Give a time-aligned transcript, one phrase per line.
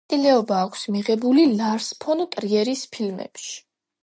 [0.03, 3.55] მონაწილეობა აქვს მიღებული ლარს ფონ ტრიერის ფილმებში.